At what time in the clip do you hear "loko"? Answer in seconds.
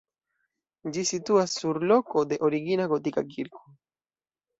1.91-2.23